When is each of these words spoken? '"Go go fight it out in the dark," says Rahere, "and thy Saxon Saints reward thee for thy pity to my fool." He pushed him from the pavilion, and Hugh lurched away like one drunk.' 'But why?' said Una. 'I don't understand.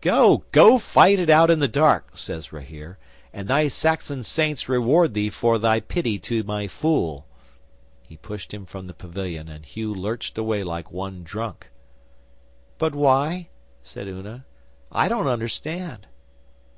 '"Go 0.00 0.44
go 0.50 0.78
fight 0.78 1.18
it 1.18 1.28
out 1.28 1.50
in 1.50 1.58
the 1.58 1.68
dark," 1.68 2.16
says 2.16 2.54
Rahere, 2.54 2.96
"and 3.34 3.46
thy 3.46 3.68
Saxon 3.68 4.22
Saints 4.22 4.66
reward 4.66 5.12
thee 5.12 5.28
for 5.28 5.58
thy 5.58 5.78
pity 5.78 6.18
to 6.20 6.42
my 6.42 6.66
fool." 6.66 7.26
He 8.00 8.16
pushed 8.16 8.54
him 8.54 8.64
from 8.64 8.86
the 8.86 8.94
pavilion, 8.94 9.46
and 9.50 9.62
Hugh 9.62 9.92
lurched 9.94 10.38
away 10.38 10.62
like 10.62 10.90
one 10.90 11.22
drunk.' 11.22 11.68
'But 12.78 12.94
why?' 12.94 13.48
said 13.82 14.08
Una. 14.08 14.46
'I 14.90 15.08
don't 15.10 15.26
understand. 15.26 16.06